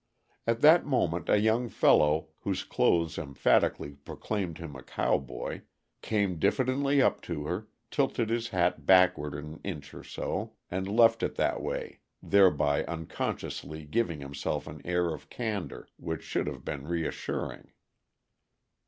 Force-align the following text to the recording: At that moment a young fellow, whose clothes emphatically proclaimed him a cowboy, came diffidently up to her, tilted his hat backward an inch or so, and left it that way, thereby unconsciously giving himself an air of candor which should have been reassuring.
At 0.47 0.61
that 0.61 0.83
moment 0.83 1.29
a 1.29 1.39
young 1.39 1.69
fellow, 1.69 2.29
whose 2.39 2.63
clothes 2.63 3.19
emphatically 3.19 3.91
proclaimed 4.03 4.57
him 4.57 4.75
a 4.75 4.81
cowboy, 4.81 5.61
came 6.01 6.39
diffidently 6.39 7.03
up 7.03 7.21
to 7.29 7.45
her, 7.45 7.67
tilted 7.91 8.31
his 8.31 8.47
hat 8.47 8.87
backward 8.87 9.35
an 9.35 9.59
inch 9.63 9.93
or 9.93 10.03
so, 10.03 10.53
and 10.71 10.87
left 10.87 11.21
it 11.21 11.35
that 11.35 11.61
way, 11.61 11.99
thereby 12.19 12.83
unconsciously 12.85 13.85
giving 13.85 14.21
himself 14.21 14.65
an 14.65 14.81
air 14.83 15.13
of 15.13 15.29
candor 15.29 15.87
which 15.97 16.23
should 16.23 16.47
have 16.47 16.65
been 16.65 16.87
reassuring. 16.87 17.71